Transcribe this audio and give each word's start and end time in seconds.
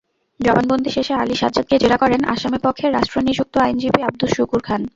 জবানবন্দি 0.39 0.89
শেষে 0.89 1.13
আলী 1.13 1.35
সাজ্জাদকে 1.35 1.75
জেরা 1.81 1.97
করেন 2.03 2.21
আসামিপক্ষে 2.33 2.85
রাষ্ট্রনিযুক্ত 2.89 3.53
আইনজীবী 3.57 4.01
আবদুস 4.03 4.31
শুকুর 4.37 4.61
খান। 4.63 4.81